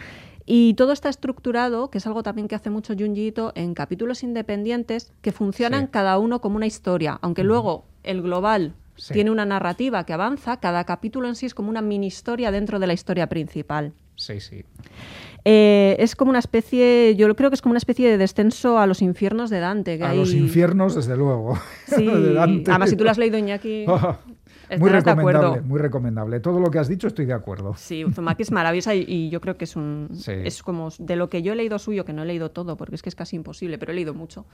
Y 0.49 0.75
todo 0.75 0.93
está 0.93 1.09
estructurado, 1.09 1.91
que 1.91 1.97
es 1.97 2.07
algo 2.07 2.23
también 2.23 2.47
que 2.47 2.55
hace 2.55 2.69
mucho 2.69 2.93
Junji 2.97 3.33
en 3.55 3.73
capítulos 3.73 4.23
independientes 4.23 5.11
que 5.21 5.33
funcionan 5.33 5.87
cada 5.87 6.17
uno 6.17 6.39
como 6.39 6.55
una 6.55 6.65
historia, 6.65 7.19
aunque 7.21 7.43
luego 7.43 7.83
el 8.03 8.21
global 8.21 8.73
tiene 9.11 9.29
una 9.29 9.45
narrativa 9.45 10.05
que 10.05 10.13
avanza, 10.13 10.57
cada 10.61 10.85
capítulo 10.85 11.27
en 11.27 11.35
sí 11.35 11.45
es 11.45 11.53
como 11.53 11.69
una 11.69 11.81
mini 11.81 12.07
historia 12.07 12.49
dentro 12.49 12.79
de 12.79 12.87
la 12.87 12.93
historia 12.93 13.27
principal. 13.27 13.93
Sí, 14.15 14.39
sí. 14.39 14.63
Eh, 15.43 15.97
es 15.99 16.15
como 16.15 16.29
una 16.29 16.39
especie, 16.39 17.15
yo 17.17 17.33
creo 17.35 17.49
que 17.49 17.55
es 17.55 17.61
como 17.61 17.73
una 17.73 17.77
especie 17.77 18.09
de 18.09 18.17
descenso 18.17 18.79
a 18.79 18.87
los 18.87 19.01
infiernos 19.01 19.49
de 19.49 19.59
Dante. 19.59 20.01
a 20.01 20.13
los 20.13 20.33
infiernos, 20.33 20.95
desde 20.95 21.17
luego. 21.17 21.59
Sí, 21.85 22.09
además 22.37 22.89
si 22.89 22.95
tú 22.95 23.03
lo 23.03 23.11
has 23.11 23.17
leído, 23.17 23.37
Iñaki, 23.37 23.85
muy 24.79 24.89
recomendable, 24.89 25.61
muy 25.61 25.79
recomendable. 25.79 26.39
Todo 26.39 26.59
lo 26.59 26.69
que 26.69 26.79
has 26.79 26.87
dicho 26.87 27.07
estoy 27.07 27.25
de 27.25 27.33
acuerdo. 27.33 27.75
Sí, 27.75 28.03
Uzumaki 28.05 28.43
es 28.43 28.51
maravillosa 28.51 28.95
y, 28.95 29.29
yo 29.29 29.41
creo 29.41 29.57
que 29.57 29.65
es 29.65 29.75
un 29.75 30.09
es 30.27 30.63
como 30.63 30.89
de 30.99 31.15
lo 31.15 31.29
que 31.29 31.41
yo 31.41 31.53
he 31.53 31.55
leído 31.55 31.79
suyo, 31.79 32.05
que 32.05 32.13
no 32.13 32.23
he 32.23 32.25
leído 32.25 32.51
todo, 32.51 32.77
porque 32.77 32.95
es 32.95 33.01
que 33.01 33.09
es 33.09 33.15
casi 33.15 33.35
imposible, 33.35 33.77
pero 33.77 33.91
he 33.91 33.95
leído 33.95 34.13
mucho. 34.13 34.45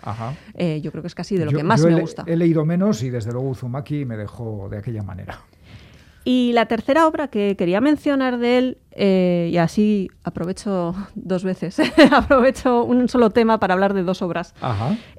Eh, 0.55 0.82
yo 0.82 0.91
creo 0.91 1.01
que 1.03 1.08
es 1.08 1.15
casi 1.15 1.38
de 1.38 1.46
lo 1.46 1.51
que 1.51 1.63
más 1.63 1.84
me 1.84 2.00
gusta. 2.00 2.24
He 2.27 2.36
leído 2.36 2.65
menos 2.65 3.03
y 3.03 3.10
desde 3.10 3.32
luego 3.32 3.50
Uzumaki 3.50 4.05
me 4.05 4.17
dejó 4.17 4.67
de 4.70 4.77
aquella 4.77 5.03
manera. 5.03 5.39
Y 6.25 6.53
la 6.53 6.68
tercera 6.68 7.06
obra 7.08 7.27
que 7.27 7.56
quería 7.58 7.82
mencionar 7.82 8.38
de 8.38 8.58
él, 8.58 8.77
eh, 8.92 9.50
y 9.51 9.58
así 9.58 10.10
aprovecho 10.24 10.96
dos 11.15 11.44
veces, 11.44 11.77
aprovecho 12.12 12.84
un 12.84 13.10
solo 13.10 13.30
tema 13.30 13.60
para 13.60 13.74
hablar 13.74 13.94
de 13.94 14.03
dos 14.03 14.22
obras, 14.22 14.53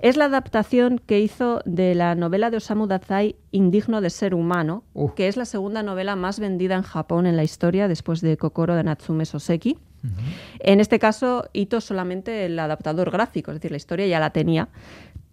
es 0.00 0.16
la 0.16 0.26
adaptación 0.26 1.00
que 1.04 1.20
hizo 1.20 1.60
de 1.66 1.94
la 1.94 2.14
novela 2.14 2.50
de 2.50 2.56
Osamu 2.56 2.86
Dazai, 2.86 3.36
Indigno 3.50 4.00
de 4.00 4.10
ser 4.10 4.34
humano, 4.34 4.84
que 5.14 5.28
es 5.28 5.36
la 5.36 5.44
segunda 5.44 5.82
novela 5.82 6.16
más 6.16 6.40
vendida 6.40 6.74
en 6.74 6.82
Japón 6.82 7.26
en 7.26 7.36
la 7.36 7.44
historia 7.44 7.86
después 7.86 8.20
de 8.20 8.36
Kokoro 8.36 8.74
de 8.74 8.84
Natsume 8.84 9.26
Soseki. 9.26 9.78
En 10.58 10.80
este 10.80 10.98
caso, 10.98 11.48
Ito 11.54 11.80
solamente 11.80 12.44
el 12.44 12.58
adaptador 12.58 13.10
gráfico, 13.10 13.50
es 13.50 13.56
decir, 13.56 13.70
la 13.70 13.78
historia 13.78 14.06
ya 14.06 14.20
la 14.20 14.30
tenía, 14.30 14.68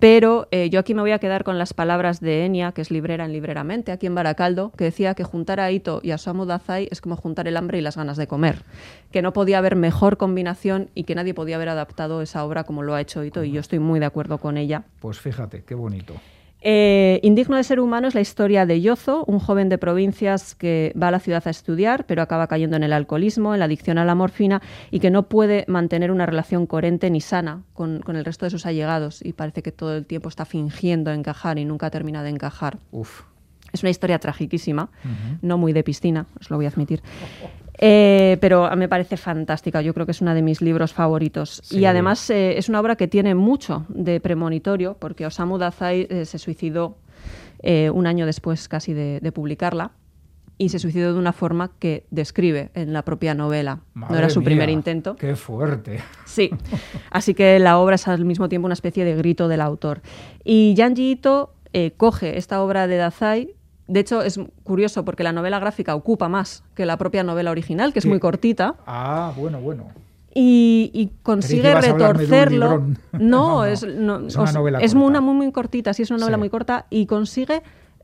pero 0.01 0.47
eh, 0.49 0.71
yo 0.71 0.79
aquí 0.79 0.95
me 0.95 1.01
voy 1.01 1.11
a 1.11 1.19
quedar 1.19 1.43
con 1.43 1.59
las 1.59 1.75
palabras 1.75 2.21
de 2.21 2.43
Enia, 2.43 2.71
que 2.71 2.81
es 2.81 2.89
librera 2.89 3.23
en 3.23 3.33
Libreramente, 3.33 3.91
aquí 3.91 4.07
en 4.07 4.15
Baracaldo, 4.15 4.71
que 4.75 4.85
decía 4.85 5.13
que 5.13 5.23
juntar 5.23 5.59
a 5.59 5.69
Ito 5.69 5.99
y 6.01 6.09
a 6.09 6.17
Samu 6.17 6.45
Dazai 6.45 6.87
es 6.89 7.01
como 7.01 7.15
juntar 7.15 7.47
el 7.47 7.55
hambre 7.55 7.77
y 7.77 7.81
las 7.81 7.97
ganas 7.97 8.17
de 8.17 8.25
comer, 8.25 8.63
que 9.11 9.21
no 9.21 9.31
podía 9.31 9.59
haber 9.59 9.75
mejor 9.75 10.17
combinación 10.17 10.89
y 10.95 11.03
que 11.03 11.13
nadie 11.13 11.35
podía 11.35 11.57
haber 11.57 11.69
adaptado 11.69 12.23
esa 12.23 12.43
obra 12.43 12.63
como 12.63 12.81
lo 12.81 12.95
ha 12.95 13.01
hecho 13.01 13.23
Ito, 13.23 13.43
y 13.43 13.51
yo 13.51 13.59
estoy 13.59 13.77
muy 13.77 13.99
de 13.99 14.07
acuerdo 14.07 14.39
con 14.39 14.57
ella. 14.57 14.85
Pues 15.01 15.19
fíjate, 15.19 15.63
qué 15.65 15.75
bonito. 15.75 16.15
Eh, 16.63 17.19
Indigno 17.23 17.57
de 17.57 17.63
ser 17.63 17.79
humano 17.79 18.07
es 18.07 18.13
la 18.13 18.21
historia 18.21 18.67
de 18.67 18.81
Yozo, 18.81 19.25
un 19.25 19.39
joven 19.39 19.67
de 19.67 19.79
provincias 19.79 20.53
que 20.53 20.93
va 21.01 21.07
a 21.07 21.11
la 21.11 21.19
ciudad 21.19 21.41
a 21.47 21.49
estudiar, 21.49 22.05
pero 22.05 22.21
acaba 22.21 22.45
cayendo 22.45 22.75
en 22.75 22.83
el 22.83 22.93
alcoholismo, 22.93 23.53
en 23.53 23.59
la 23.59 23.65
adicción 23.65 23.97
a 23.97 24.05
la 24.05 24.13
morfina 24.13 24.61
y 24.91 24.99
que 24.99 25.09
no 25.09 25.23
puede 25.23 25.65
mantener 25.67 26.11
una 26.11 26.27
relación 26.27 26.67
coherente 26.67 27.09
ni 27.09 27.19
sana 27.19 27.63
con, 27.73 28.03
el 28.07 28.25
resto 28.25 28.45
de 28.45 28.51
sus 28.51 28.67
allegados 28.67 29.25
y 29.25 29.33
parece 29.33 29.63
que 29.63 29.71
todo 29.71 29.95
el 29.95 30.05
tiempo 30.05 30.29
está 30.29 30.45
fingiendo 30.45 31.11
encajar 31.11 31.57
y 31.57 31.65
nunca 31.65 31.89
termina 31.89 32.21
de 32.21 32.29
encajar. 32.29 32.77
Es 33.73 33.81
una 33.81 33.89
historia 33.89 34.19
tragiquísima, 34.19 34.91
no 35.41 35.57
muy 35.57 35.73
de 35.73 35.83
piscina, 35.83 36.27
os 36.39 36.51
lo 36.51 36.57
voy 36.57 36.65
a 36.65 36.69
admitir. 36.69 37.01
Eh, 37.83 38.37
pero 38.39 38.73
me 38.75 38.87
parece 38.87 39.17
fantástica, 39.17 39.81
yo 39.81 39.95
creo 39.95 40.05
que 40.05 40.11
es 40.11 40.21
uno 40.21 40.35
de 40.35 40.43
mis 40.43 40.61
libros 40.61 40.93
favoritos. 40.93 41.63
Y 41.71 41.85
además 41.85 42.29
eh, 42.29 42.59
es 42.59 42.69
una 42.69 42.79
obra 42.79 42.95
que 42.95 43.07
tiene 43.07 43.33
mucho 43.33 43.85
de 43.89 44.19
premonitorio, 44.19 44.95
porque 44.99 45.25
Osamu 45.25 45.57
Dazai 45.57 46.05
eh, 46.09 46.25
se 46.25 46.37
suicidó 46.37 46.97
un 47.63 48.07
año 48.07 48.25
después 48.25 48.67
casi 48.67 48.91
de, 48.93 49.31
publicarla 49.31 49.91
y 50.57 50.69
se 50.69 50.79
suicidó 50.79 51.13
de 51.13 51.19
una 51.19 51.31
forma 51.31 51.71
que 51.77 52.07
describe 52.09 52.71
en 52.73 52.91
la 52.91 53.03
propia 53.03 53.35
novela. 53.35 53.81
no 53.93 54.15
era 54.15 54.31
su 54.31 54.43
primer 54.43 54.67
intento. 54.69 55.15
¡Qué 55.15 55.35
fuerte! 55.35 55.99
Sí, 56.25 56.49
así 57.11 57.35
que 57.35 57.59
la 57.59 57.77
obra 57.77 57.95
es 57.95 58.07
al 58.07 58.25
mismo 58.25 58.49
tiempo 58.49 58.65
una 58.65 58.73
especie 58.73 59.05
de 59.05 59.15
grito 59.15 59.47
del 59.47 59.61
autor. 59.61 60.01
Y 60.43 60.73
Yanji 60.73 61.11
Ito 61.11 61.53
coge 61.97 62.39
esta 62.39 62.63
obra 62.63 62.87
de 62.87 62.97
Dazai 62.97 63.55
de 63.91 63.99
hecho, 63.99 64.21
es 64.21 64.39
curioso 64.63 65.03
porque 65.03 65.21
la 65.21 65.33
novela 65.33 65.59
gráfica 65.59 65.95
ocupa 65.95 66.29
más 66.29 66.63
que 66.75 66.85
la 66.85 66.97
propia 66.97 67.23
novela 67.23 67.51
original, 67.51 67.91
que 67.91 67.99
es 67.99 68.05
muy 68.05 68.19
cortita. 68.19 68.75
Ah, 68.87 69.33
bueno, 69.35 69.59
bueno. 69.59 69.87
Y, 70.33 71.11
consigue 71.23 71.75
retorcerlo. 71.75 72.85
No, 73.11 73.65
es, 73.65 73.83
una 73.83 74.19
novela 74.53 74.79
es 74.79 74.93
una 74.93 75.19
muy, 75.19 75.35
muy 75.35 75.51
cortita, 75.51 75.93
sí 75.93 76.03
es 76.03 76.09
una 76.09 76.19
novela 76.19 76.37
muy 76.37 76.49
corta 76.49 76.85
y 76.89 77.05
consigue 77.05 77.61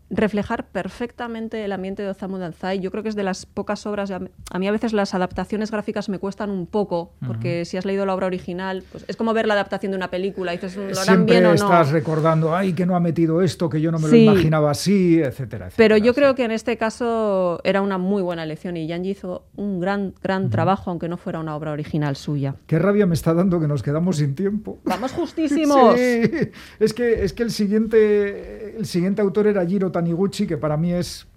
reflejar 0.09 0.67
perfectamente 0.67 1.63
el 1.65 1.71
ambiente 1.71 2.03
de 2.03 2.09
Osamu 2.09 2.37
Dazai. 2.37 2.79
Yo 2.79 2.91
creo 2.91 3.03
que 3.03 3.09
es 3.09 3.15
de 3.15 3.23
las 3.23 3.45
pocas 3.45 3.85
obras, 3.85 4.11
a 4.11 4.59
mí 4.59 4.67
a 4.67 4.71
veces 4.71 4.93
las 4.93 5.13
adaptaciones 5.13 5.71
gráficas 5.71 6.09
me 6.09 6.19
cuestan 6.19 6.49
un 6.49 6.65
poco, 6.65 7.13
porque 7.25 7.65
si 7.65 7.77
has 7.77 7.85
leído 7.85 8.05
la 8.05 8.15
obra 8.15 8.27
original, 8.27 8.83
pues 8.91 9.05
es 9.07 9.15
como 9.15 9.33
ver 9.33 9.47
la 9.47 9.53
adaptación 9.53 9.91
de 9.91 9.97
una 9.97 10.09
película, 10.09 10.53
y 10.53 10.57
dices, 10.57 10.77
¿lo 10.77 10.99
harán 10.99 11.25
bien 11.25 11.45
o 11.45 11.49
no? 11.49 11.55
estás 11.55 11.91
recordando, 11.91 12.55
ay, 12.55 12.73
que 12.73 12.85
no 12.85 12.95
ha 12.95 12.99
metido 12.99 13.41
esto, 13.41 13.69
que 13.69 13.81
yo 13.81 13.91
no 13.91 13.99
me 13.99 14.07
lo 14.07 14.15
imaginaba 14.15 14.71
así, 14.71 15.19
etcétera, 15.19 15.69
Pero 15.75 15.97
yo 15.97 16.13
creo 16.13 16.35
que 16.35 16.43
en 16.43 16.51
este 16.51 16.77
caso 16.77 17.59
era 17.63 17.81
una 17.81 17.97
muy 17.97 18.21
buena 18.21 18.43
elección 18.43 18.77
y 18.77 18.87
Yanji 18.87 19.11
hizo 19.11 19.45
un 19.55 19.79
gran, 19.79 20.13
gran 20.21 20.49
trabajo, 20.49 20.89
aunque 20.89 21.09
no 21.09 21.17
fuera 21.17 21.39
una 21.39 21.55
obra 21.55 21.71
original 21.71 22.15
suya. 22.15 22.55
Qué 22.65 22.79
rabia 22.79 23.05
me 23.05 23.13
está 23.13 23.33
dando 23.33 23.59
que 23.59 23.67
nos 23.67 23.83
quedamos 23.83 24.17
sin 24.17 24.35
tiempo. 24.35 24.79
¡Vamos 24.85 25.11
justísimos! 25.17 25.97
Es 25.99 26.93
que, 26.93 27.23
es 27.23 27.33
que 27.33 27.43
el, 27.43 27.51
siguiente, 27.51 28.66
el 28.77 28.85
siguiente 28.85 29.21
autor 29.21 29.47
era 29.47 29.65
Jiro 29.65 29.91
Taniguchi, 29.91 30.45
que 30.45 30.57
para 30.57 30.77
mí 30.77 30.93
es 30.93 31.27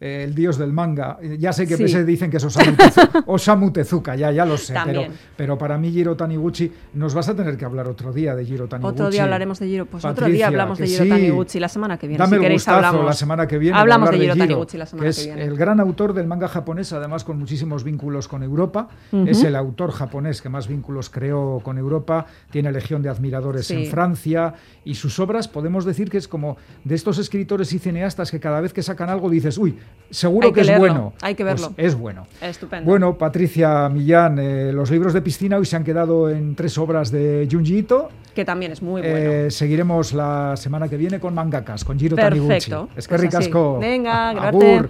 eh, 0.00 0.24
el 0.24 0.34
dios 0.34 0.58
del 0.58 0.72
manga. 0.72 1.18
Ya 1.38 1.52
sé 1.52 1.66
que 1.66 1.88
se 1.88 2.04
dicen 2.04 2.30
que 2.30 2.36
es 2.36 2.46
Osamu, 3.26 3.72
Tezuka, 3.72 4.14
ya, 4.14 4.30
ya 4.30 4.44
lo 4.44 4.56
sé, 4.56 4.74
pero, 4.84 5.02
pero, 5.36 5.58
para 5.58 5.76
mí 5.76 5.90
Jiro 5.90 6.16
Taniguchi, 6.16 6.70
nos 6.94 7.14
vas 7.14 7.28
a 7.28 7.34
tener 7.34 7.56
que 7.56 7.64
hablar 7.64 7.88
otro 7.88 8.12
día 8.12 8.34
de 8.34 8.44
Jiro 8.44 8.68
Taniguchi. 8.68 8.94
Otro 8.94 9.10
día 9.10 9.24
hablaremos 9.24 9.58
de 9.58 9.66
Jiro, 9.66 9.86
pues 9.86 10.04
otro 10.04 10.26
día 10.26 10.46
hablamos 10.46 10.78
de 10.78 10.86
Jiro 10.86 11.08
Taniguchi 11.08 11.58
la 11.58 11.68
semana 11.68 11.98
que 11.98 12.06
viene. 12.06 12.18
Dame 12.18 12.36
si 12.36 12.42
queréis 12.42 12.60
gustazo 12.60 12.76
hablamos. 12.76 13.06
la 13.06 13.12
semana 13.12 13.46
que 13.48 13.58
viene. 13.58 13.78
Hablamos 13.78 14.10
de 14.10 14.18
Jiro, 14.18 14.36
Taniguchi 14.36 14.78
la 14.78 14.86
semana 14.86 15.04
que, 15.04 15.10
es 15.10 15.26
el 15.26 15.56
gran 15.56 15.80
autor 15.80 16.12
del 16.12 16.26
manga 16.26 16.48
japonés, 16.48 16.92
además 16.92 17.24
con 17.24 17.38
muchísimos 17.38 17.82
vínculos 17.82 18.28
con 18.28 18.42
Europa. 18.42 18.88
Es 19.26 19.42
el 19.42 19.56
autor 19.56 19.90
japonés 19.90 20.42
que 20.42 20.48
más 20.48 20.68
vínculos 20.68 21.10
creó 21.10 21.60
con 21.62 21.78
Europa, 21.78 22.26
tiene 22.50 22.70
legión 22.72 23.02
de 23.02 23.08
admiradores 23.08 23.70
en 23.70 23.86
Francia 23.86 24.54
y 24.84 24.94
sus 24.94 25.18
obras 25.18 25.48
podemos 25.48 25.84
decir 25.84 26.10
que 26.10 26.18
es 26.18 26.28
como 26.28 26.56
de 26.84 26.94
estos 26.94 27.18
escritores 27.18 27.72
y 27.72 27.78
cineastas 27.78 28.30
que 28.30 28.40
cada 28.40 28.60
vez 28.60 28.72
que 28.72 28.82
sacan 28.82 29.10
algo 29.10 29.28
dices, 29.30 29.58
uy, 29.58 29.76
seguro 30.10 30.52
que, 30.52 30.62
es 30.62 30.78
bueno. 30.78 31.12
Hay 31.20 31.34
que 31.34 31.44
pues 31.44 31.60
verlo. 31.60 31.74
es 31.76 31.94
bueno. 31.94 32.26
Estupendo. 32.40 32.88
Bueno, 32.88 33.16
Patricia 33.16 33.88
Millán, 33.88 34.38
eh, 34.38 34.72
los 34.72 34.90
libros 34.90 35.12
de 35.12 35.22
piscina 35.22 35.56
hoy 35.56 35.66
se 35.66 35.76
han 35.76 35.84
quedado 35.84 36.30
en 36.30 36.54
tres 36.54 36.78
obras 36.78 37.10
de 37.10 37.48
Junji 37.50 37.78
Ito. 37.78 38.08
Que 38.34 38.44
también 38.44 38.72
es 38.72 38.82
muy 38.82 39.02
bueno. 39.02 39.16
Eh, 39.16 39.50
seguiremos 39.50 40.12
la 40.12 40.56
semana 40.56 40.88
que 40.88 40.96
viene 40.96 41.18
con 41.18 41.34
mangakas, 41.34 41.84
con 41.84 41.98
Jiro 41.98 42.16
Perfecto. 42.16 42.38
Taniguchi. 42.38 42.98
Es 42.98 43.08
que 43.08 43.14
pues 43.14 43.20
ricasco. 43.20 43.78
Venga, 43.78 44.32
gracias. 44.32 44.86